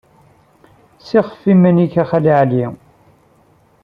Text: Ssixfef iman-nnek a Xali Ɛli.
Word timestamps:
Ssixfef 0.99 1.41
iman-nnek 1.53 1.93
a 2.01 2.03
Xali 2.09 2.33
Ɛli. 2.41 2.65